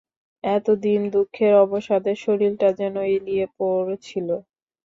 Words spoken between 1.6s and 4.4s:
অবসাদে শরীরটা যেন এলিয়ে পড়ছিল।